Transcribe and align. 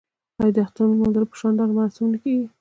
آیا 0.41 0.53
د 0.55 0.57
اخترونو 0.65 0.97
لمانځل 1.01 1.25
په 1.31 1.35
شاندارو 1.39 1.75
مراسمو 1.77 2.11
نه 2.13 2.19
کیږي؟ 2.23 2.47